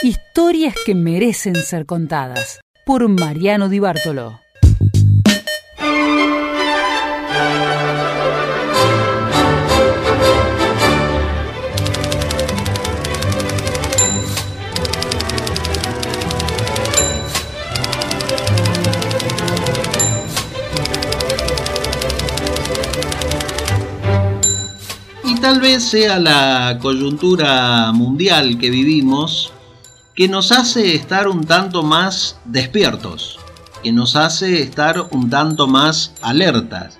[0.00, 4.38] Historias que merecen ser contadas por Mariano Di Bartolo.
[25.24, 29.52] Y tal vez sea la coyuntura mundial que vivimos
[30.18, 33.38] que nos hace estar un tanto más despiertos,
[33.84, 36.98] que nos hace estar un tanto más alertas,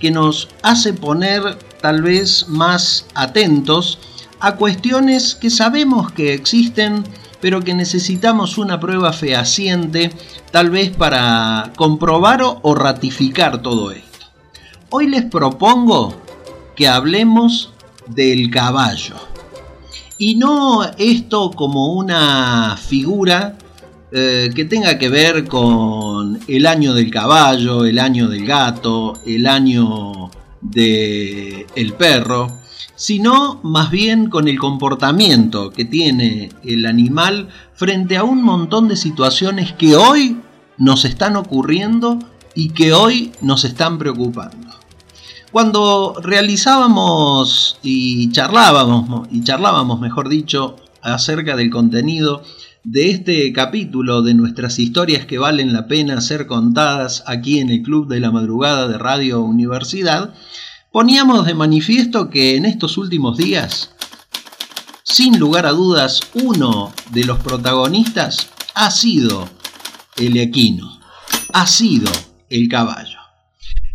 [0.00, 4.00] que nos hace poner tal vez más atentos
[4.40, 7.04] a cuestiones que sabemos que existen,
[7.40, 10.10] pero que necesitamos una prueba fehaciente,
[10.50, 14.26] tal vez para comprobar o ratificar todo esto.
[14.90, 16.16] Hoy les propongo
[16.74, 17.72] que hablemos
[18.08, 19.35] del caballo.
[20.18, 23.56] Y no esto como una figura
[24.12, 29.46] eh, que tenga que ver con el año del caballo, el año del gato, el
[29.46, 32.48] año del el perro,
[32.94, 38.96] sino más bien con el comportamiento que tiene el animal frente a un montón de
[38.96, 40.38] situaciones que hoy
[40.78, 42.18] nos están ocurriendo
[42.54, 44.68] y que hoy nos están preocupando.
[45.56, 52.42] Cuando realizábamos y charlábamos, y charlábamos, mejor dicho, acerca del contenido
[52.84, 57.80] de este capítulo de nuestras historias que valen la pena ser contadas aquí en el
[57.80, 60.34] Club de la Madrugada de Radio Universidad,
[60.92, 63.92] poníamos de manifiesto que en estos últimos días,
[65.04, 69.48] sin lugar a dudas, uno de los protagonistas ha sido
[70.18, 71.00] el equino,
[71.54, 72.12] ha sido
[72.50, 73.15] el caballo.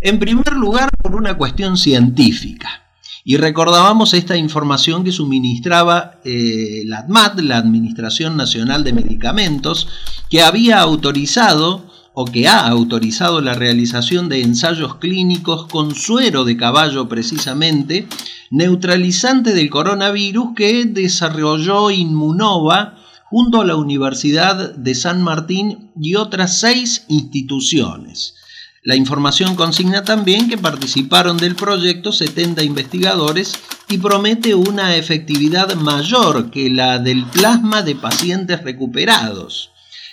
[0.04, 2.82] En primer lugar, por una cuestión científica.
[3.24, 9.88] Y recordábamos esta información que suministraba eh, la ADMAT, la Administración Nacional de Medicamentos,
[10.28, 11.86] que había autorizado
[12.16, 18.08] o que ha autorizado la realización de ensayos clínicos con suero de caballo precisamente,
[18.50, 26.58] neutralizante del coronavirus que desarrolló Inmunova junto a la Universidad de San Martín y otras
[26.58, 28.41] seis instituciones.
[28.84, 33.54] La información consigna también que participaron del proyecto 70 investigadores
[33.88, 39.70] y promete una efectividad mayor que la del plasma de pacientes recuperados.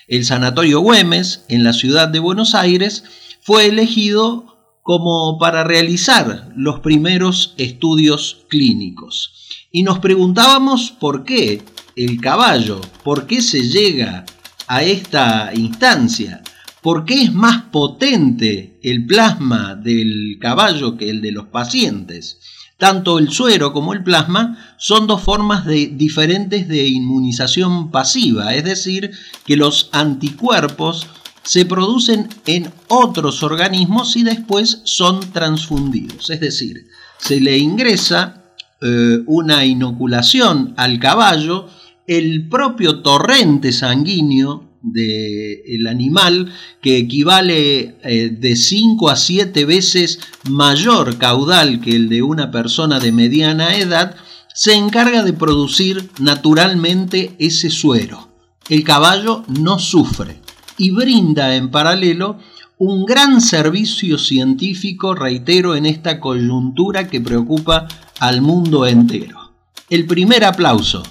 [0.06, 3.04] El Sanatorio Güemes, en la ciudad de Buenos Aires,
[3.40, 9.32] fue elegido como para realizar los primeros estudios clínicos.
[9.72, 11.62] Y nos preguntábamos por qué
[11.96, 14.26] el caballo, por qué se llega
[14.66, 16.42] a esta instancia.
[16.82, 22.38] ¿Por qué es más potente el plasma del caballo que el de los pacientes?
[22.76, 29.10] Tanto el suero como el plasma son dos formas diferentes de inmunización pasiva, es decir,
[29.44, 31.08] que los anticuerpos
[31.42, 36.86] se producen en otros organismos y después son transfundidos, es decir,
[37.18, 38.44] se le ingresa
[38.80, 41.66] eh, una inoculación al caballo,
[42.06, 51.18] el propio torrente sanguíneo del animal que equivale eh, de 5 a 7 veces mayor
[51.18, 54.16] caudal que el de una persona de mediana edad,
[54.54, 58.28] se encarga de producir naturalmente ese suero.
[58.68, 60.40] El caballo no sufre
[60.76, 62.38] y brinda en paralelo
[62.76, 67.88] un gran servicio científico, reitero, en esta coyuntura que preocupa
[68.20, 69.52] al mundo entero.
[69.90, 71.02] El primer aplauso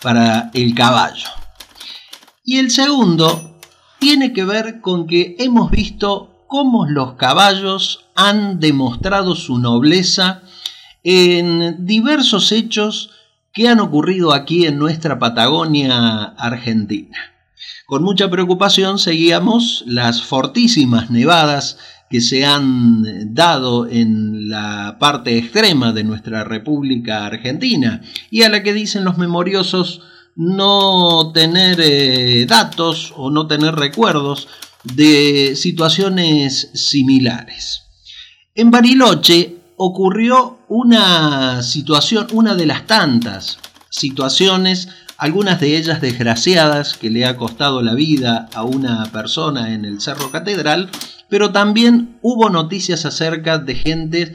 [0.00, 1.37] para el caballo.
[2.50, 3.58] Y el segundo
[3.98, 10.40] tiene que ver con que hemos visto cómo los caballos han demostrado su nobleza
[11.04, 13.10] en diversos hechos
[13.52, 17.18] que han ocurrido aquí en nuestra Patagonia argentina.
[17.86, 21.76] Con mucha preocupación seguíamos las fortísimas nevadas
[22.08, 28.62] que se han dado en la parte extrema de nuestra República Argentina y a la
[28.62, 30.00] que dicen los memoriosos
[30.38, 34.46] no tener eh, datos o no tener recuerdos
[34.84, 37.82] de situaciones similares.
[38.54, 43.58] En Bariloche ocurrió una situación, una de las tantas
[43.90, 49.84] situaciones, algunas de ellas desgraciadas, que le ha costado la vida a una persona en
[49.84, 50.88] el Cerro Catedral,
[51.28, 54.34] pero también hubo noticias acerca de gente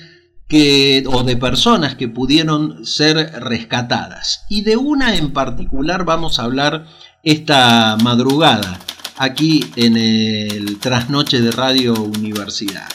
[1.07, 4.45] o de personas que pudieron ser rescatadas.
[4.50, 6.86] Y de una en particular vamos a hablar
[7.24, 8.80] esta madrugada,
[9.18, 12.88] aquí en el Trasnoche de Radio Universidad.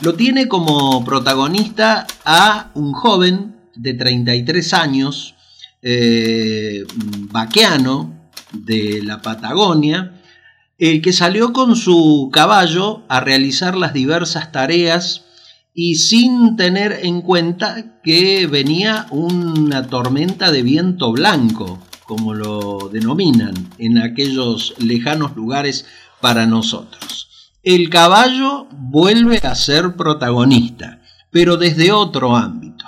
[0.00, 5.34] Lo tiene como protagonista a un joven de 33 años,
[5.80, 6.84] eh,
[7.30, 10.12] vaqueano, de la Patagonia,
[10.78, 15.25] el que salió con su caballo a realizar las diversas tareas
[15.78, 23.52] y sin tener en cuenta que venía una tormenta de viento blanco, como lo denominan
[23.76, 25.84] en aquellos lejanos lugares
[26.22, 27.52] para nosotros.
[27.62, 32.86] El caballo vuelve a ser protagonista, pero desde otro ámbito.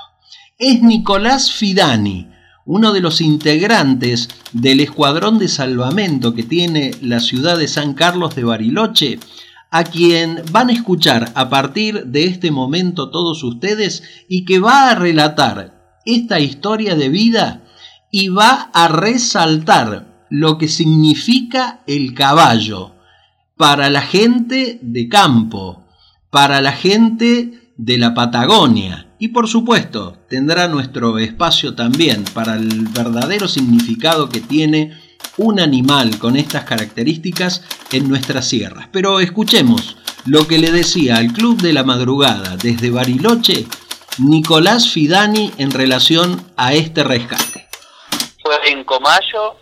[0.58, 2.28] Es Nicolás Fidani,
[2.64, 8.34] uno de los integrantes del escuadrón de salvamento que tiene la ciudad de San Carlos
[8.34, 9.18] de Bariloche,
[9.70, 14.90] a quien van a escuchar a partir de este momento todos ustedes y que va
[14.90, 17.64] a relatar esta historia de vida
[18.10, 22.94] y va a resaltar lo que significa el caballo
[23.56, 25.84] para la gente de campo,
[26.30, 29.08] para la gente de la Patagonia.
[29.18, 34.92] Y por supuesto tendrá nuestro espacio también para el verdadero significado que tiene
[35.36, 38.88] un animal con estas características en nuestras sierras.
[38.92, 43.66] Pero escuchemos lo que le decía al Club de la Madrugada desde Bariloche
[44.18, 47.68] Nicolás Fidani en relación a este rescate.
[48.42, 49.54] Fue en Comayo,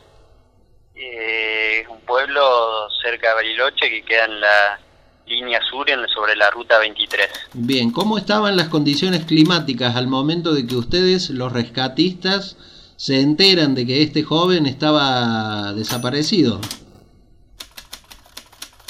[0.94, 4.80] eh, un pueblo cerca de Bariloche que queda en la
[5.26, 7.28] línea sur en, sobre la ruta 23.
[7.52, 12.56] Bien, ¿cómo estaban las condiciones climáticas al momento de que ustedes, los rescatistas,
[12.96, 16.60] se enteran de que este joven estaba desaparecido?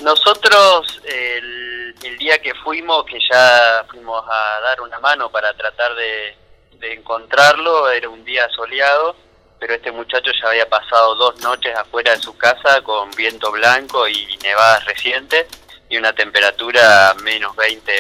[0.03, 5.95] Nosotros el, el día que fuimos, que ya fuimos a dar una mano para tratar
[5.95, 6.37] de,
[6.79, 9.17] de encontrarlo, era un día soleado,
[9.59, 14.07] pero este muchacho ya había pasado dos noches afuera de su casa con viento blanco
[14.07, 15.47] y nevadas recientes
[15.89, 17.93] y una temperatura menos 20,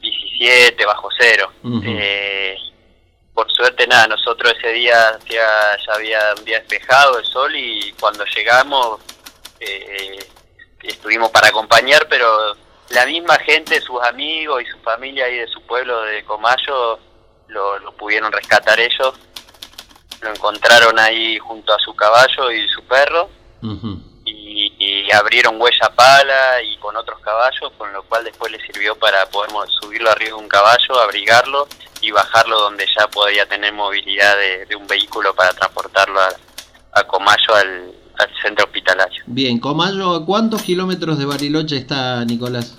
[0.00, 1.52] 17, bajo cero.
[1.84, 2.56] eh,
[3.34, 7.92] por suerte nada, nosotros ese día ya, ya había un día despejado el sol y
[8.00, 9.00] cuando llegamos
[9.60, 10.18] eh,
[10.82, 12.54] estuvimos para acompañar, pero
[12.90, 16.98] la misma gente, sus amigos y su familia ahí de su pueblo de Comayo
[17.48, 19.14] lo, pudieron rescatar ellos,
[20.20, 23.28] lo encontraron ahí junto a su caballo y su perro.
[24.30, 29.26] Y, abrieron huella pala y con otros caballos, con lo cual después le sirvió para
[29.26, 29.50] poder
[29.80, 31.68] subirlo arriba de un caballo, abrigarlo
[32.00, 34.36] y bajarlo donde ya podía tener movilidad
[34.68, 37.94] de, un vehículo para transportarlo a, Comayo al,
[38.42, 39.22] centro hospitalario.
[39.26, 42.76] Bien, Comayo, ¿a cuántos kilómetros de Bariloche está Nicolás?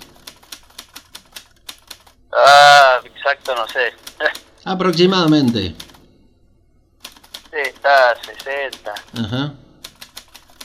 [2.32, 3.92] Ah, exacto, no sé.
[4.64, 5.74] Aproximadamente.
[7.50, 8.94] Sí, está a 60.
[9.24, 9.52] Ajá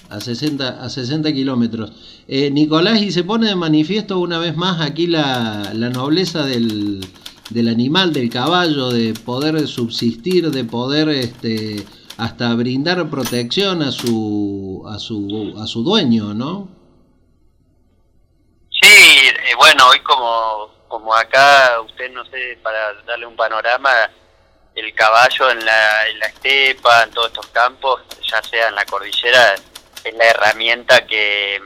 [0.09, 1.91] a 60, a 60 kilómetros.
[2.27, 7.05] Eh, Nicolás, y se pone de manifiesto una vez más aquí la, la nobleza del,
[7.49, 11.85] del, animal, del caballo, de poder subsistir, de poder este,
[12.17, 16.69] hasta brindar protección a su, a su, a su dueño, ¿no?
[18.81, 23.89] Sí, eh, bueno, hoy como, como acá, usted no sé, para darle un panorama,
[24.75, 28.01] el caballo en la, en la estepa, en todos estos campos,
[28.31, 29.55] ya sea en la cordillera,
[30.07, 31.61] es la herramienta que,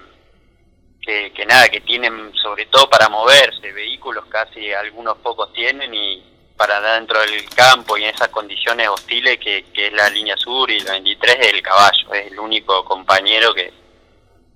[1.02, 6.24] que, nada, que tienen sobre todo para moverse, vehículos casi algunos pocos tienen y
[6.56, 10.80] para dentro del campo y en esas condiciones hostiles que, es la línea sur y
[10.82, 13.74] la 23 es el caballo, es el único compañero que,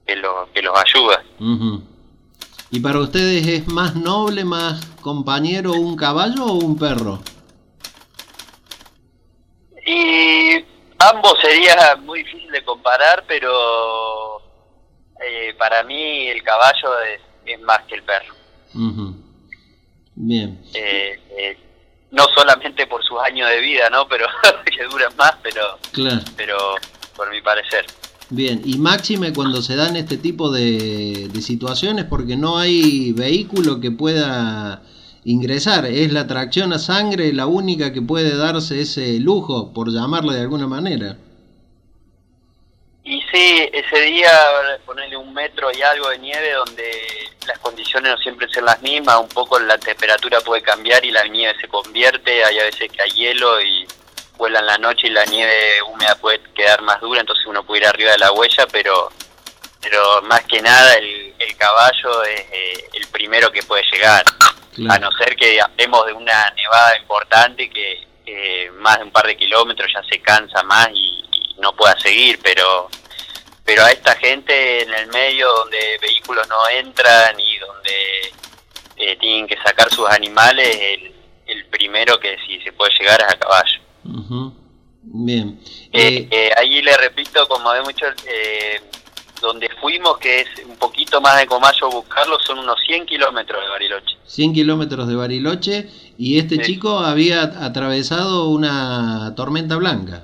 [0.06, 1.24] que, lo, que los ayuda.
[2.70, 7.20] ¿Y para ustedes es más noble, más compañero un caballo o un perro?
[9.86, 10.64] Y
[11.00, 14.42] ambos sería muy difícil de comparar, pero
[15.26, 18.34] eh, para mí el caballo es, más que el perro.
[20.16, 20.62] Bien.
[20.74, 21.58] Eh, eh,
[22.12, 24.08] no solamente por sus años de vida, ¿no?
[24.08, 24.28] Pero
[24.66, 25.80] que duran más, pero,
[26.36, 26.58] pero
[27.16, 27.86] por mi parecer.
[28.30, 33.80] Bien, y máxime cuando se dan este tipo de, de situaciones porque no hay vehículo
[33.80, 34.82] que pueda
[35.26, 35.86] ingresar.
[35.86, 40.42] Es la tracción a sangre la única que puede darse ese lujo, por llamarlo de
[40.42, 41.18] alguna manera.
[43.04, 44.32] Y sí, ese día
[44.86, 46.92] ponerle un metro y algo de nieve donde
[47.46, 51.24] las condiciones no siempre son las mismas, un poco la temperatura puede cambiar y la
[51.28, 53.86] nieve se convierte, hay a veces que hay hielo y
[54.38, 55.54] vuela en la noche y la nieve
[55.88, 59.12] húmeda puede quedar más dura, entonces uno puede ir arriba de la huella, pero
[59.86, 64.26] pero más que nada el, caballo es eh, el primero que puede llegar
[64.90, 68.04] a no ser que hablemos de una nevada importante que,
[68.80, 71.24] más de un par de kilómetros ya se cansa más y,
[71.58, 72.90] no pueda seguir, pero
[73.64, 78.34] pero a esta gente en el medio donde vehículos no entran y donde
[78.98, 81.16] eh, tienen que sacar sus animales, el,
[81.48, 83.80] el primero que si se puede llegar es a caballo.
[85.02, 85.60] Bien.
[85.94, 88.82] Eh, eh, ahí le repito, como de mucho, eh,
[89.42, 93.70] donde fuimos, que es un poquito más de Comayo buscarlo, son unos 100 kilómetros de
[93.70, 94.18] Bariloche.
[94.26, 100.24] 100 kilómetros de Bariloche, y este chico había atravesado una tormenta blanca.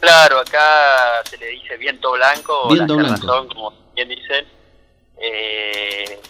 [0.00, 3.48] Claro, acá se le dice viento blanco, viento o blanco.
[3.48, 4.46] como bien dicen.
[5.20, 6.20] Eh,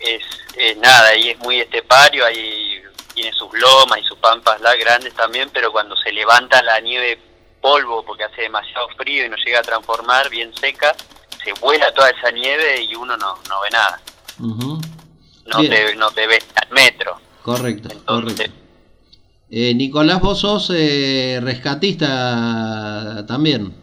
[0.00, 2.80] es, nada, y es muy estepario, ahí
[3.14, 7.18] tiene sus lomas y sus pampas la grandes también, pero cuando se levanta la nieve
[7.60, 10.94] polvo porque hace demasiado frío y no llega a transformar bien seca,
[11.42, 14.00] se vuela toda esa nieve y uno no, no ve nada.
[14.38, 17.20] no, te, no te ves al metro.
[17.42, 18.42] Correcto, correcto.
[19.50, 23.74] Eh, Nicolás, vos sos eh, rescatista también.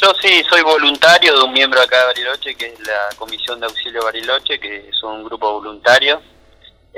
[0.00, 3.66] Yo sí, soy voluntario de un miembro acá de Bariloche, que es la Comisión de
[3.66, 6.22] Auxilio Bariloche, que es un grupo voluntario.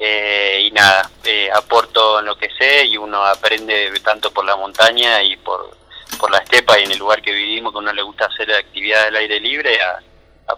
[0.02, 4.56] Eh, y nada, eh, aporto en lo que sé y uno aprende tanto por la
[4.56, 5.76] montaña y por,
[6.18, 9.04] por la estepa y en el lugar que vivimos, que uno le gusta hacer actividad
[9.04, 10.00] del aire libre, a,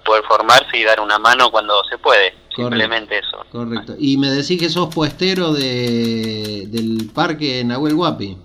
[0.04, 2.34] poder formarse y dar una mano cuando se puede.
[2.54, 3.44] Simplemente eso.
[3.50, 3.94] Correcto.
[3.98, 8.38] Y me decís que sos puestero de, del parque Nahuel Guapi.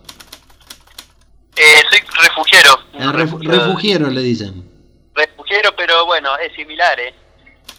[1.55, 2.79] Eh, soy refugiero.
[2.99, 4.67] Ah, refugiero le dicen.
[5.13, 7.13] Refugiero, pero bueno, es similar, ¿eh?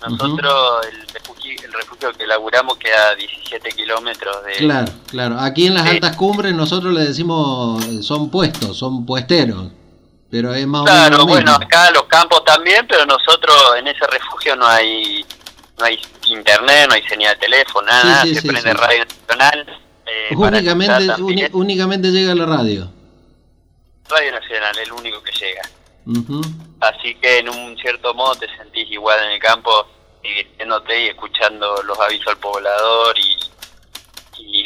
[0.09, 4.52] Nosotros, el, refugio, que laburamos queda a 17 kilómetros de...
[4.54, 5.40] Claro, claro.
[5.40, 9.73] Aquí en las altas cumbres nosotros le decimos, eh, son puestos, son puesteros.
[10.30, 14.07] Pero es más claro, o menos bueno, acá los campos también, pero nosotros en ese
[14.07, 15.25] refugio no hay
[15.78, 19.80] no hay internet, no hay señal de teléfono, nada, se prende radio nacional.
[20.07, 22.90] Eh, únicamente, únicamente llega la radio.
[24.09, 25.62] Radio Nacional, el único que llega.
[26.80, 29.87] Así que en un cierto modo te sentís igual en el campo,
[30.23, 33.37] divirtiéndote y escuchando los avisos al poblador y,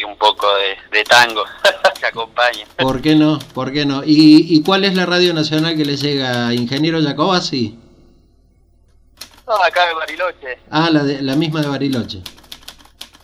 [0.05, 0.49] un poco
[0.91, 1.45] de, tango
[2.01, 2.67] que acompaña.
[2.77, 3.39] ¿Por qué no?
[3.55, 4.03] ¿Por qué no?
[4.05, 6.53] ¿Y, ¿Y cuál es la radio nacional que le llega?
[6.53, 7.79] ¿Ingeniero Jacobasi?
[9.47, 10.59] No, acá de Bariloche.
[10.71, 12.23] Ah, la, de, la misma de Bariloche.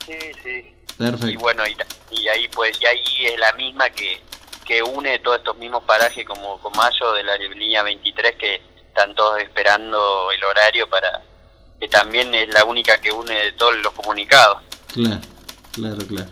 [0.06, 0.72] Sí, sí.
[0.96, 1.28] Perfecto.
[1.28, 4.20] Y bueno, y ahí pues, y ahí es la misma que
[4.68, 8.60] que une todos estos mismos parajes como Comayo de la línea 23 que
[8.98, 11.22] están todos esperando el horario para
[11.78, 14.58] que también es la única que une de todos los comunicados.
[14.92, 15.20] Claro,
[15.72, 16.30] claro, claro.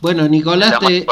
[0.00, 1.06] Bueno, Nicolás, te, eh,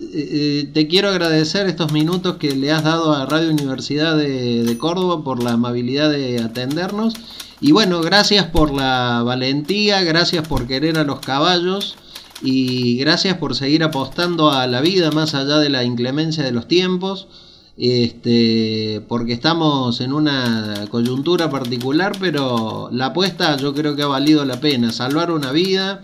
[0.00, 4.78] eh, te, quiero agradecer estos minutos que le has dado a Radio Universidad de, de
[4.78, 7.14] Córdoba por la amabilidad de atendernos.
[7.60, 11.96] Y bueno, gracias por la valentía, gracias por querer a los caballos
[12.42, 16.68] y gracias por seguir apostando a la vida más allá de la inclemencia de los
[16.68, 17.26] tiempos.
[17.76, 24.44] Este, porque estamos en una coyuntura particular, pero la apuesta yo creo que ha valido
[24.44, 24.92] la pena.
[24.92, 26.02] Salvar una vida,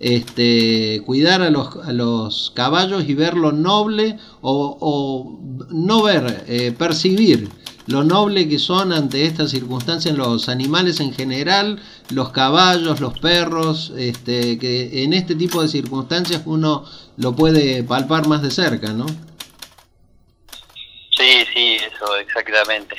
[0.00, 5.38] este, cuidar a los, caballos y ver lo noble o,
[5.70, 7.48] no ver, eh, percibir
[7.86, 11.78] lo noble que son ante estas circunstancias los animales en general,
[12.10, 16.84] los caballos, los perros, este, que en este tipo de circunstancias uno
[17.18, 19.06] lo puede palpar más de cerca, ¿no?
[21.16, 22.96] Sí, sí, eso exactamente.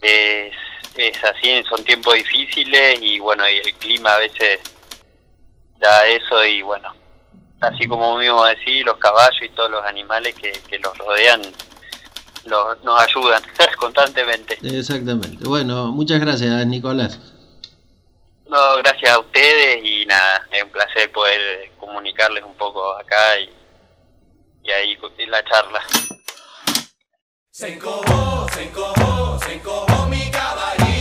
[0.00, 0.54] Es,
[0.96, 4.60] es así, son tiempos difíciles y bueno, y el clima a veces
[5.78, 6.92] da eso y bueno,
[7.60, 11.42] así como mismo decir, los caballos y todos los animales que, que los rodean
[12.46, 13.42] nos ayudan
[13.78, 14.58] constantemente.
[14.62, 15.44] Exactamente.
[15.44, 17.18] Bueno, muchas gracias, Nicolás.
[18.48, 23.50] No, gracias a ustedes y nada, es un placer poder comunicarles un poco acá y,
[24.64, 24.98] y ahí
[25.28, 25.82] la charla.
[27.54, 30.91] Se encojó, se encojó, se encojó mi caballito.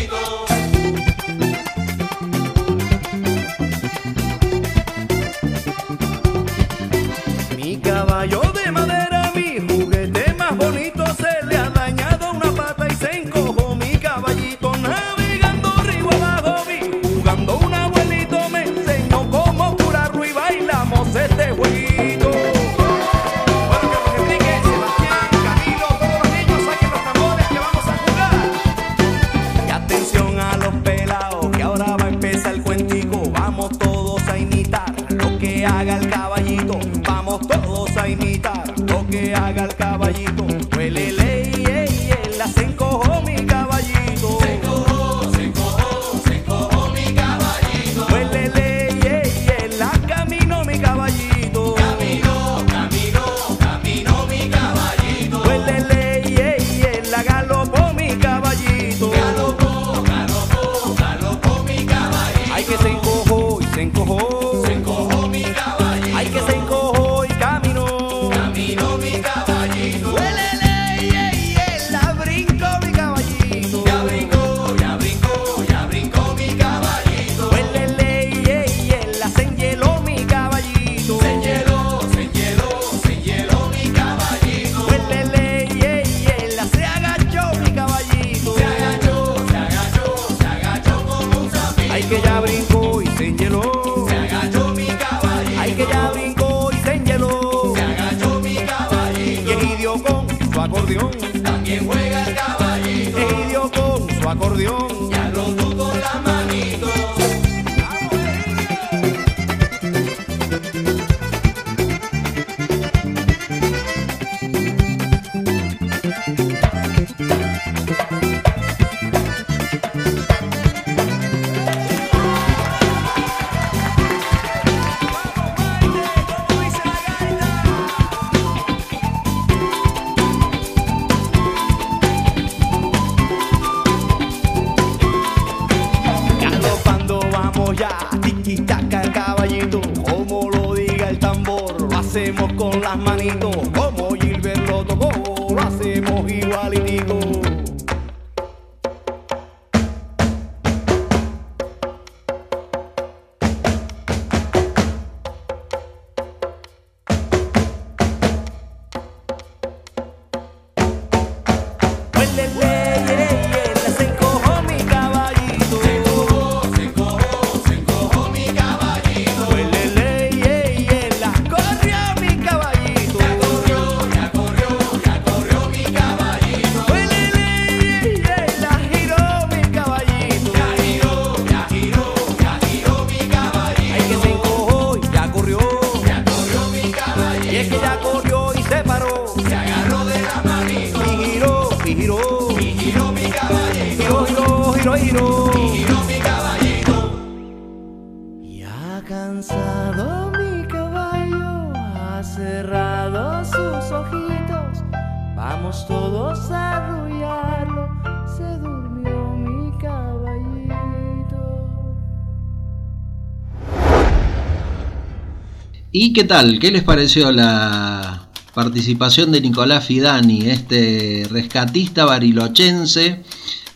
[216.03, 216.57] ¿Y qué tal?
[216.57, 223.22] ¿Qué les pareció la participación de Nicolás Fidani, este rescatista barilochense,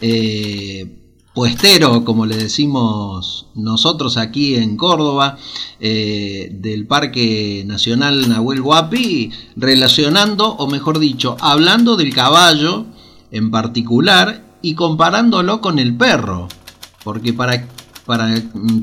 [0.01, 0.87] eh,
[1.35, 5.37] puestero, como le decimos nosotros aquí en Córdoba,
[5.79, 12.87] eh, del Parque Nacional Nahuel Huapi, relacionando, o mejor dicho, hablando del caballo
[13.29, 16.47] en particular y comparándolo con el perro,
[17.03, 17.67] porque para,
[18.07, 18.33] para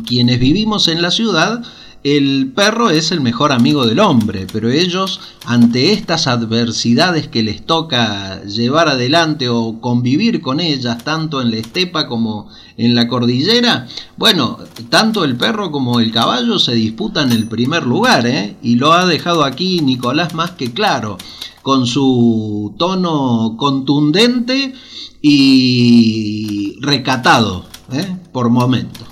[0.06, 1.64] quienes vivimos en la ciudad,
[2.04, 7.64] el perro es el mejor amigo del hombre, pero ellos ante estas adversidades que les
[7.64, 13.86] toca llevar adelante o convivir con ellas, tanto en la estepa como en la cordillera,
[14.16, 18.56] bueno, tanto el perro como el caballo se disputan el primer lugar, ¿eh?
[18.62, 21.18] y lo ha dejado aquí Nicolás más que claro,
[21.62, 24.74] con su tono contundente
[25.20, 28.16] y recatado ¿eh?
[28.32, 29.11] por momentos.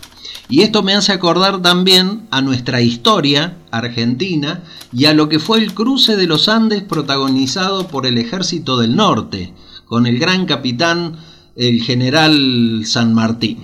[0.50, 5.58] Y esto me hace acordar también a nuestra historia argentina y a lo que fue
[5.58, 9.52] el cruce de los Andes protagonizado por el Ejército del Norte,
[9.86, 11.16] con el gran capitán,
[11.54, 13.58] el general San Martín.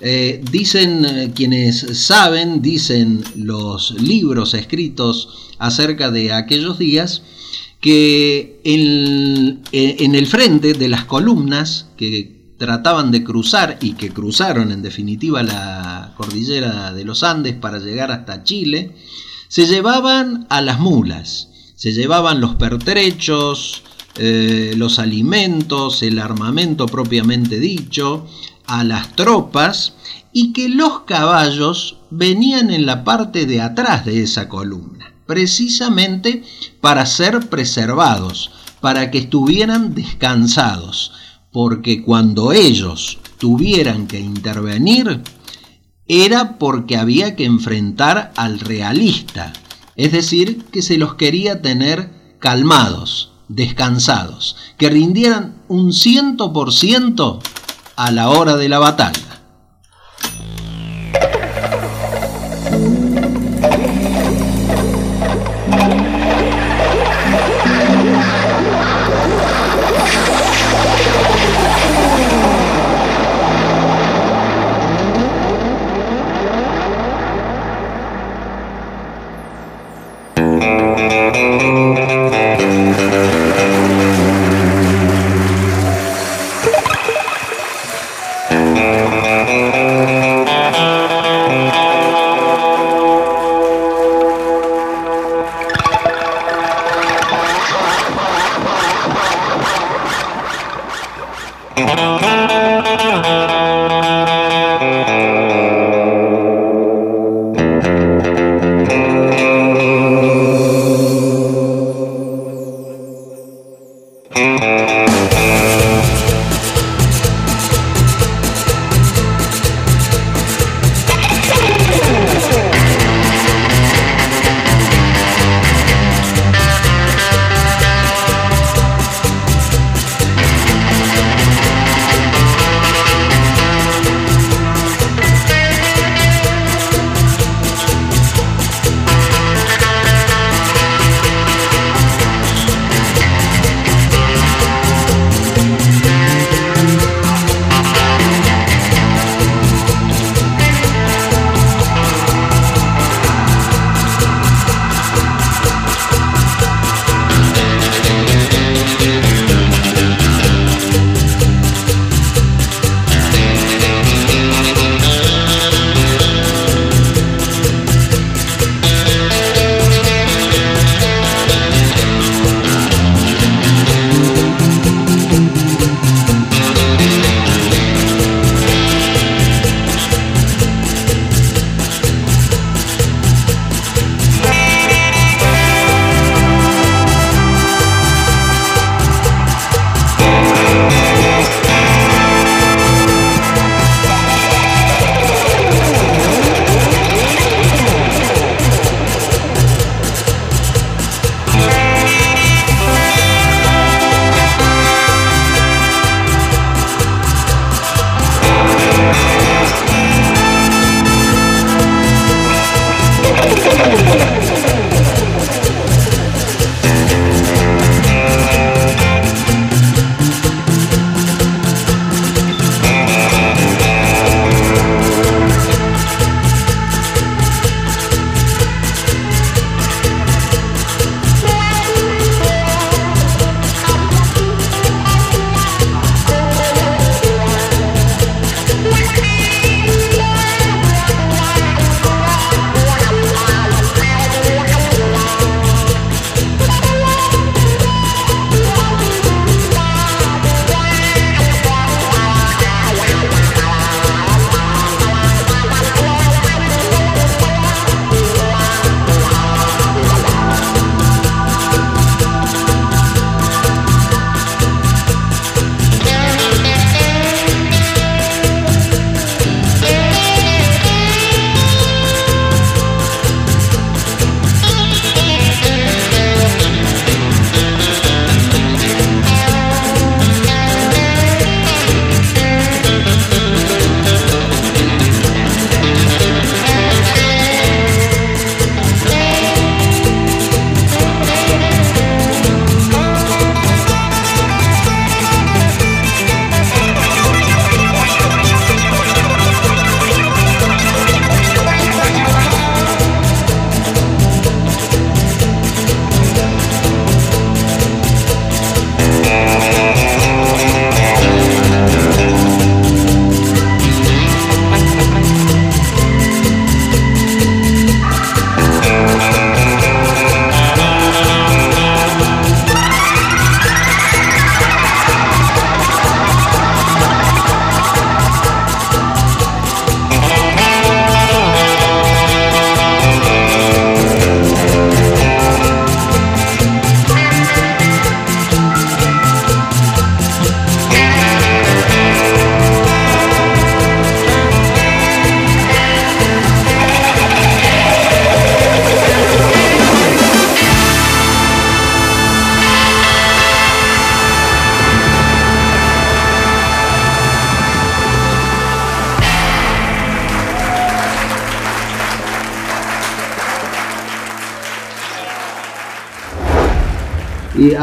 [0.00, 7.22] Eh, dicen eh, quienes saben, dicen los libros escritos acerca de aquellos días,
[7.78, 14.72] que en, en el frente de las columnas que trataban de cruzar y que cruzaron
[14.72, 18.96] en definitiva la cordillera de los Andes para llegar hasta Chile,
[19.48, 23.82] se llevaban a las mulas, se llevaban los pertrechos,
[24.16, 28.26] eh, los alimentos, el armamento propiamente dicho,
[28.66, 29.94] a las tropas
[30.32, 36.42] y que los caballos venían en la parte de atrás de esa columna, precisamente
[36.80, 41.12] para ser preservados, para que estuvieran descansados
[41.56, 45.22] porque cuando ellos tuvieran que intervenir
[46.06, 49.54] era porque había que enfrentar al realista,
[49.94, 57.40] es decir, que se los quería tener calmados, descansados, que rindieran un ciento por ciento
[57.96, 59.35] a la hora de la batalla.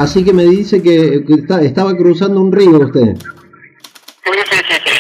[0.04, 3.16] Así que me dice que, que está- estaba cruzando un río usted.
[3.18, 5.00] Sí, sí, sí, sí.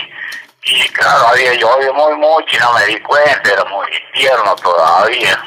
[0.66, 5.38] Y claro, había llovido muy mucho y no me di cuenta, era muy tierno todavía.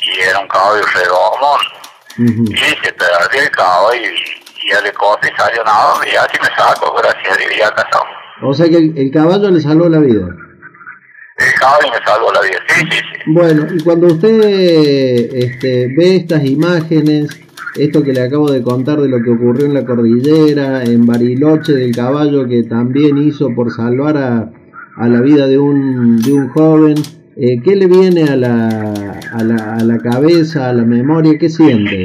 [0.00, 1.60] Y era un caballo redomón.
[2.18, 2.52] Ujú.
[2.52, 6.22] Y se perdió el caballo y, y ya le corté y salió nada, y ya
[6.32, 8.08] sí me saco, gracias a Dios, ya casamos.
[8.42, 10.26] O sea que el, el caballo le salvó la vida.
[11.36, 13.20] El caballo me salvó la vida, sí, sí, sí.
[13.26, 14.40] Bueno, y cuando usted
[15.34, 17.28] este, ve estas imágenes,
[17.76, 21.72] esto que le acabo de contar de lo que ocurrió en la cordillera, en Bariloche,
[21.72, 24.50] del caballo que también hizo por salvar a,
[24.96, 26.94] a la vida de un, de un joven,
[27.36, 28.68] eh, ¿qué le viene a la,
[29.32, 31.38] a, la, a la cabeza, a la memoria?
[31.38, 31.96] ¿Qué siente?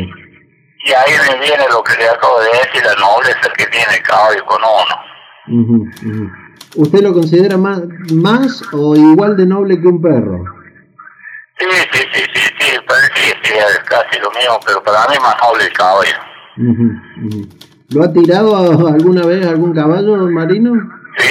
[0.85, 4.03] Y ahí me viene lo que le acabo de decir, la nobleza que tiene el
[4.03, 5.61] caballo con uno.
[5.61, 6.29] Ujú.
[6.75, 7.81] ¿Usted lo considera más,
[8.13, 10.43] más o igual de noble que un perro?
[11.63, 15.35] Sí, sí, sí, sí, sí, parece que es casi lo mismo, pero para mí más
[15.41, 16.17] noble el caballo.
[17.89, 20.73] ¿Lo ha tirado alguna vez algún caballo marino?
[21.17, 21.29] Sí,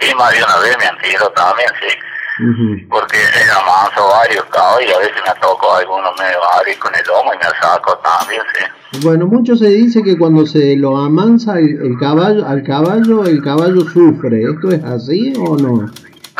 [0.00, 2.86] sí, más de una vez me han tirado también, sí.
[2.88, 7.32] Porque era manso varios caballos a veces me tocó alguno medio árido con el lomo
[7.34, 9.00] y me saco también, sí.
[9.04, 13.42] Bueno, mucho se dice que cuando se lo amansa el, el caballo, al caballo, el
[13.42, 14.42] caballo sufre.
[14.42, 15.90] ¿Esto es así o no?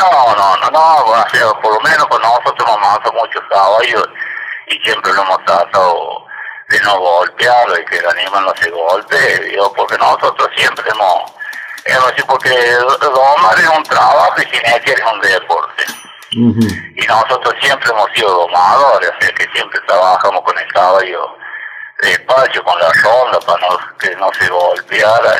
[0.02, 4.08] No, no, no, no, sea, por lo menos con nosotros hemos avanzado muchos caballos
[4.66, 6.26] y siempre lo hemos tratado
[6.68, 11.32] de no golpearlo y que el animal no se golpee, digo, porque nosotros siempre hemos,
[11.84, 12.50] hemos porque
[13.00, 15.84] domar es un trabajo y jinetear es un deporte.
[16.32, 21.36] Y nosotros siempre hemos sido domadores, o sea que siempre trabajamos con el caballo
[22.00, 25.34] despacio, con la ronda, para no, que no se golpeara,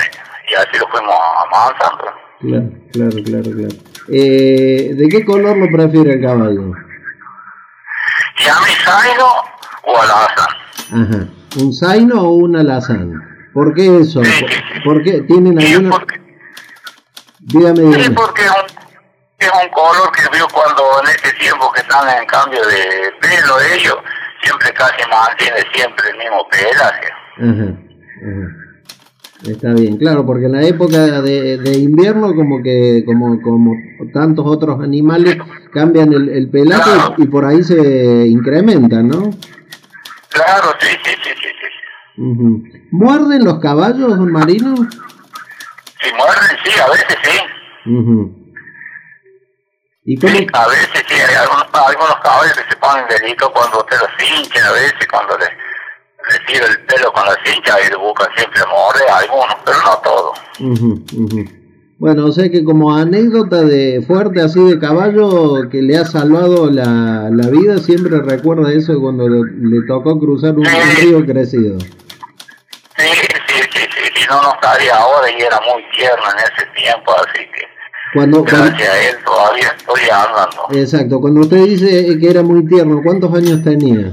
[0.49, 1.17] y así lo fuimos
[1.51, 2.15] avanzando.
[2.41, 3.92] Claro, claro, claro, claro.
[4.09, 6.73] Eh, ¿De qué color lo prefiere el caballo?
[8.39, 9.27] ¿Y a mi zaino
[9.85, 10.49] o al asa?
[10.93, 11.27] Ajá.
[11.61, 13.13] ¿Un zaino o un alazán?
[13.53, 14.21] ¿Por qué eso?
[14.23, 15.91] ¿Por, por qué tienen Sí, alguna...?
[15.99, 16.21] porque,
[17.41, 18.11] Dígame, sí, dígame.
[18.15, 18.67] porque es un,
[19.39, 23.61] es un color que vio cuando en este tiempo que están en cambio de pelo
[23.75, 23.97] ellos,
[24.43, 27.09] siempre casi mantiene siempre el mismo pelaje.
[27.39, 27.69] Ajá,
[28.23, 28.62] ajá.
[29.47, 33.75] Está bien, claro, porque en la época de, de invierno como que como como
[34.13, 35.37] tantos otros animales
[35.73, 37.15] cambian el, el pelaje Claro.
[37.19, 39.31] y por ahí se incrementan, ¿no?
[40.29, 42.23] Claro, sí, sí, sí, sí, sí.
[42.23, 42.63] Ujú.
[42.93, 44.79] ¿Muerden los caballos marinos?
[44.81, 47.91] Si muerden, sí, a veces sí.
[47.91, 48.39] Ujú.
[50.05, 50.33] ¿Y cómo?
[50.37, 54.11] Sí, a veces sí, hay algunos, algunos caballos que se ponen delitos cuando usted los
[54.39, 55.47] hincha, a veces cuando le,
[56.31, 59.99] le tira el pelo con la cincha y le buscan siempre morder, algunos, pero no
[59.99, 60.39] todos.
[60.61, 61.45] Ujú, ujú.
[61.99, 66.69] Bueno, o sea que como anécdota de fuerte así de caballo que le ha salvado
[66.71, 70.65] la, la vida, siempre recuerda eso cuando le, le tocó cruzar un,
[71.01, 71.79] río crecido.
[71.79, 73.07] Sí,
[73.47, 73.81] sí, sí,
[74.15, 77.63] sí, no, no estaría ahora y era muy tierno en ese tiempo, así que
[78.15, 80.67] Cuando, cuando- gracias a él todavía estoy andando.
[80.73, 84.13] exacto, cuando usted dice que era muy tierno, ¿cuántos años tenía?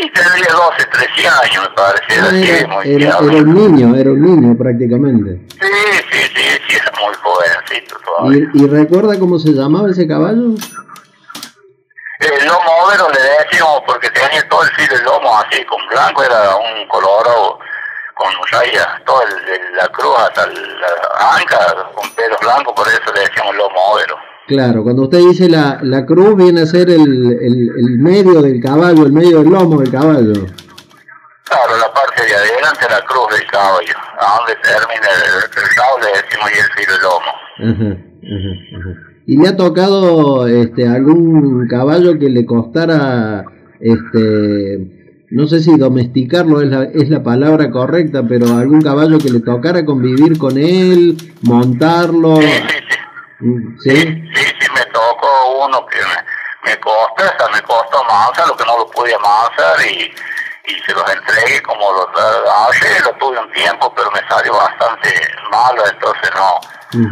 [0.00, 3.30] Y tendría 12, 13 años, me parece, Ah, era, muy era, tierno.
[3.30, 5.40] era un niño, era un niño prácticamente.
[5.60, 5.68] Sí,
[6.12, 8.48] sí, sí, sí, era muy jovencito todavía.
[8.54, 10.54] ¿Y, y recuerda cómo se llamaba ese caballo?
[12.20, 16.22] El lomo overo le decíamos porque tenía todo el filo del lomo así, con blanco,
[16.24, 17.58] era un colorado
[18.14, 19.22] con rayas, toda
[19.76, 21.58] la cruz hasta la anca,
[21.94, 24.16] con pelos blancos, por eso le decíamos lomo overo.
[24.48, 28.60] Claro, cuando usted dice la, la cruz viene a ser el, el, el medio del
[28.62, 30.32] caballo, el medio del lomo del caballo.
[31.44, 35.98] Claro, la parte de adelante la cruz del caballo, a donde termina el, el rabo
[36.00, 37.32] le decimos y el lomo.
[37.58, 37.90] Ajá,
[38.22, 38.92] ajá, ajá.
[39.26, 43.44] ¿Y le ha tocado este, algún caballo que le costara,
[43.80, 49.28] este, no sé si domesticarlo es la, es la palabra correcta, pero algún caballo que
[49.28, 52.36] le tocara convivir con él, montarlo?
[52.36, 52.87] Sí, sí,
[53.38, 54.00] sí.
[54.34, 58.64] Sí, me tocó uno que me, me costó, o sea, me costó amasar, lo que
[58.64, 60.12] no lo pude amasar y,
[60.66, 62.06] y se los entregué como los
[62.68, 65.14] hace, lo tuve un tiempo, pero me salió bastante
[65.50, 66.60] malo, entonces no,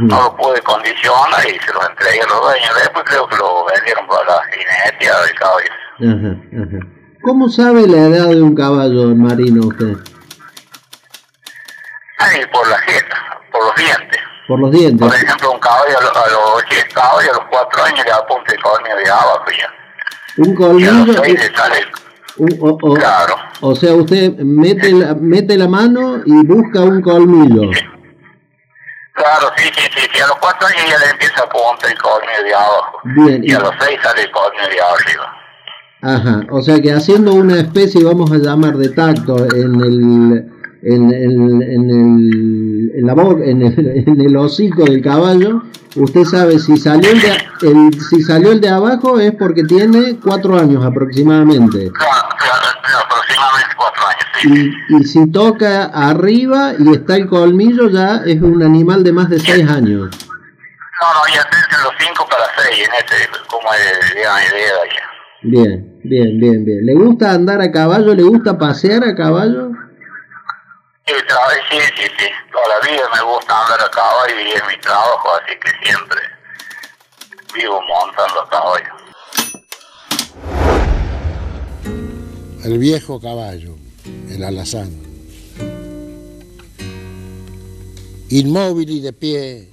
[0.08, 2.74] no lo pude condicionar y se los entregué a los dueños.
[2.76, 5.70] Después creo que lo vendieron para la jinetea del caballo.
[5.98, 6.96] Ajá, ajá.
[7.22, 9.96] ¿Cómo sabe la edad de un caballo marino usted?
[12.18, 14.20] Ay, por la jeta, por los dientes.
[14.48, 15.06] Por los dientes.
[15.06, 18.12] Por ejemplo, un caballo a los, a los 10 caballos, a los 4 años le
[18.12, 19.68] apunta el colmillo de abajo ya.
[20.38, 21.04] Un Y a colmillo.
[21.06, 21.76] los 6 le sale
[22.38, 23.35] un- o, o- Claro.
[23.62, 27.70] o sea, usted mete la, mete la mano y busca un colmillo.
[29.14, 31.98] Claro, sí, sí, sí, sí, a los cuatro años ya le empieza a apuntar el
[31.98, 32.98] colmillo de abajo.
[33.04, 35.32] Bien, Y a los seis sale el colmillo de arriba.
[36.02, 41.11] Ajá, o sea que haciendo una especie, vamos a llamar de tacto en el en,
[41.11, 42.30] el, en, el,
[42.94, 43.12] en, la
[43.44, 45.62] en, el, en el hocico del caballo,
[45.96, 47.29] usted sabe si salió el de,
[47.62, 51.90] el, si salió el de abajo es porque tiene cuatro años aproximadamente.
[51.90, 58.62] aproximadamente cuatro años, Y, y, si toca arriba y está el colmillo, ya es un
[58.62, 60.11] animal de más de seis años.
[60.99, 64.66] No, no, ya desde los cinco para seis, en este, como es la idea.
[65.42, 66.85] Bien, bien, bien, bien.
[66.85, 68.14] ¿Le gusta andar a caballo?
[68.14, 69.70] ¿Le gusta pasear a caballo?
[71.09, 71.12] Sí,
[71.71, 72.27] sí, sí, sí.
[72.51, 76.21] Toda la vida me gusta andar a caballo y es mi trabajo, así que siempre
[77.55, 78.92] vivo montando a caballo.
[82.64, 83.77] El viejo caballo,
[84.29, 84.90] el alazán.
[88.31, 89.71] Inmóvil y de pie,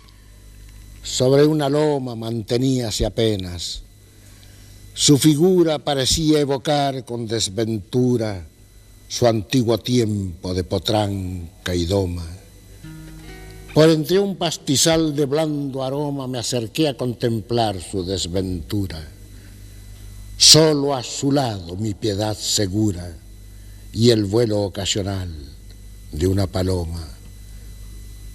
[1.02, 3.82] sobre una loma manteníase apenas.
[4.94, 8.46] Su figura parecía evocar con desventura
[9.14, 12.26] su antiguo tiempo de potranca y doma.
[13.72, 19.08] Por entre un pastizal de blando aroma me acerqué a contemplar su desventura.
[20.36, 23.16] Solo a su lado mi piedad segura
[23.94, 25.30] y el vuelo ocasional
[26.12, 27.08] de una paloma.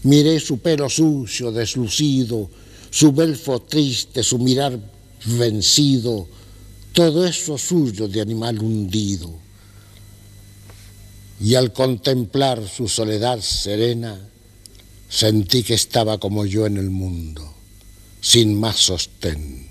[0.04, 2.48] Miré su pelo sucio, deslucido,
[2.88, 4.78] su belfo triste, su mirar
[5.24, 6.28] vencido,
[6.92, 9.47] todo eso suyo de animal hundido
[11.40, 14.18] y al contemplar su soledad serena,
[15.08, 17.54] sentí que estaba como yo en el mundo,
[18.20, 19.68] sin más sostén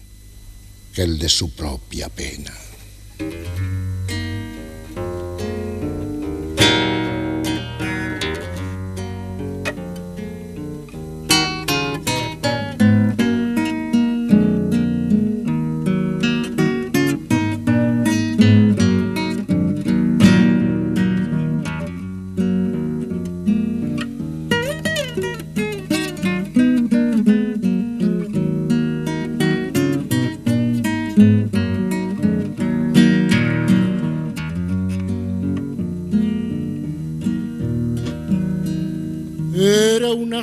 [0.93, 2.53] que el de su propia pena.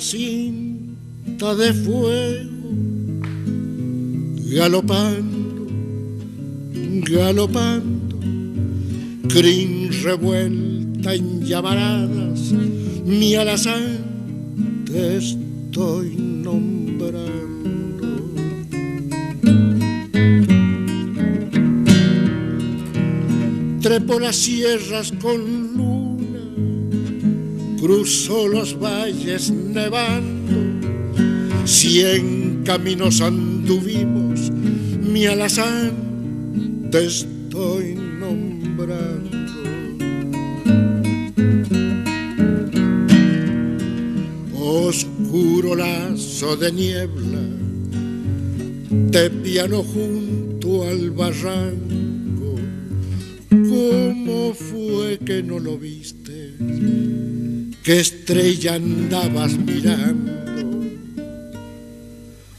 [0.04, 2.50] Cinta de fuego,
[4.52, 5.66] galopando,
[7.10, 8.18] galopando,
[9.28, 12.52] crin revuelta en llamaradas,
[13.06, 17.24] mi alazán te estoy nombrando.
[23.80, 25.63] Trepo las sierras con
[27.85, 30.57] cruzó los valles nevando,
[31.66, 34.51] cien caminos anduvimos,
[35.03, 39.37] mi alazán te estoy nombrando.
[44.59, 47.42] Oscuro lazo de niebla,
[49.11, 52.55] te piano junto al barranco,
[53.51, 56.55] ¿cómo fue que no lo viste?
[57.85, 60.33] Qué estrella andabas mirando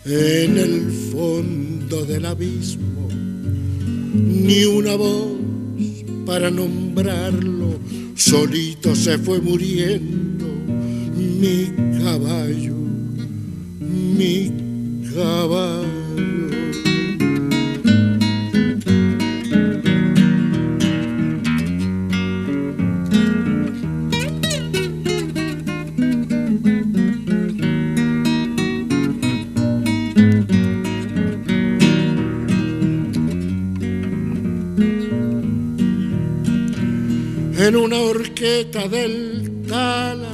[0.06, 3.10] en el fondo del abismo,
[4.14, 5.32] ni una voz
[6.28, 7.80] para nombrarlo,
[8.14, 10.46] solito se fue muriendo
[11.18, 11.72] mi
[12.04, 12.76] caballo,
[13.80, 14.52] mi
[15.12, 15.85] caballo.
[37.66, 40.30] En una horqueta del Tala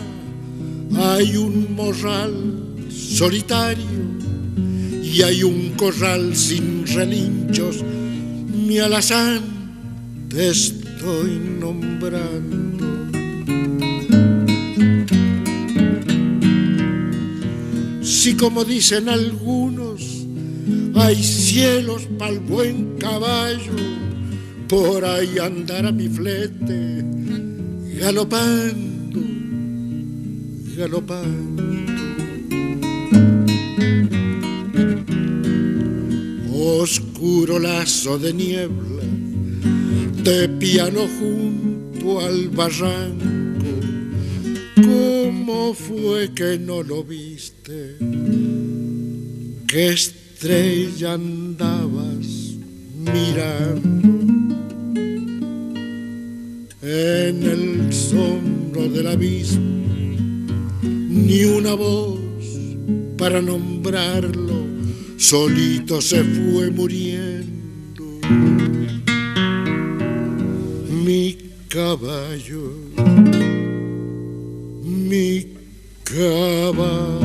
[0.98, 2.34] hay un morral
[2.90, 3.86] solitario
[5.02, 7.86] y hay un corral sin relinchos.
[8.54, 9.40] Mi alazán
[10.28, 13.08] te estoy nombrando.
[18.04, 20.02] Si como dicen algunos,
[20.96, 23.78] hay cielos para el buen caballo,
[24.68, 27.21] por ahí andará mi flete
[28.02, 29.22] galopando,
[30.76, 31.62] galopando.
[36.52, 39.04] Oscuro lazo de niebla,
[40.24, 43.76] de piano junto al barranco,
[44.78, 47.98] ¿cómo fue que no lo viste?
[49.68, 52.58] ¿Qué estrella andabas
[52.98, 54.11] mirando?
[56.92, 59.62] En el sombro del abismo,
[60.82, 62.20] ni una voz
[63.18, 64.66] para nombrarlo,
[65.16, 68.04] solito se fue muriendo.
[71.06, 71.38] Mi
[71.70, 72.74] caballo,
[74.84, 75.48] mi
[76.04, 77.21] caballo.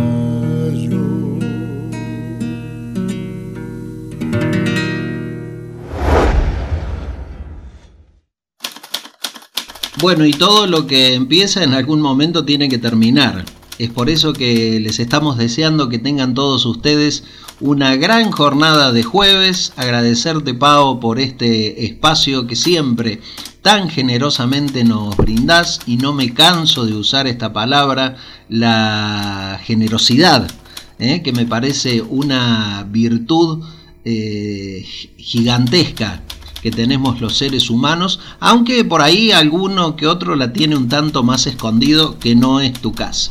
[9.99, 13.47] Bueno, y todo lo que empieza en algún momento tiene que terminar.
[13.79, 17.25] Es por eso que les estamos deseando que tengan todos ustedes
[17.61, 19.73] una gran jornada de jueves.
[19.77, 23.21] Agradecerte, Pau, por este espacio que siempre
[23.63, 28.17] tan generosamente nos brindás y no me canso de usar esta palabra,
[28.51, 30.51] la generosidad,
[30.99, 31.23] ¿eh?
[31.23, 33.65] que me parece una virtud
[34.05, 34.87] eh,
[35.17, 36.23] gigantesca
[36.67, 41.23] que tenemos los seres humanos, aunque por ahí alguno que otro la tiene un tanto
[41.23, 43.31] más escondido, que no es tu caso.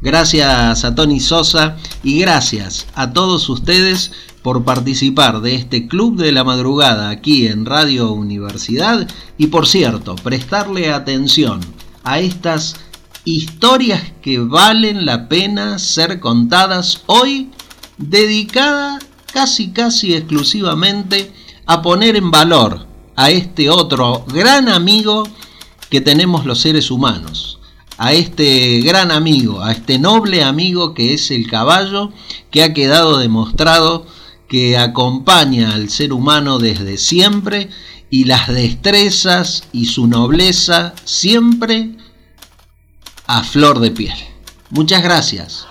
[0.00, 6.32] Gracias a Tony Sosa y gracias a todos ustedes por participar de este Club de
[6.32, 9.06] la Madrugada aquí en Radio Universidad
[9.36, 11.60] y por cierto, prestarle atención
[12.04, 12.76] a estas
[13.26, 17.50] historias que valen la pena ser contadas hoy,
[17.98, 18.98] dedicada
[19.30, 21.30] casi casi exclusivamente
[21.66, 22.86] a poner en valor
[23.16, 25.24] a este otro gran amigo
[25.90, 27.58] que tenemos los seres humanos,
[27.98, 32.10] a este gran amigo, a este noble amigo que es el caballo,
[32.50, 34.06] que ha quedado demostrado
[34.48, 37.70] que acompaña al ser humano desde siempre
[38.10, 41.92] y las destrezas y su nobleza siempre
[43.26, 44.16] a flor de piel.
[44.68, 45.66] Muchas gracias.